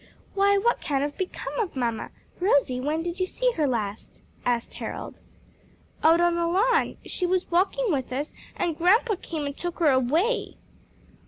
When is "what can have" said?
0.57-1.15